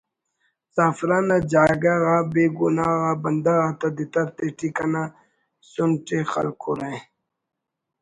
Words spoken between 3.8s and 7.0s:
دتر تیٹی کنا سنٹ ءِ خلکرہ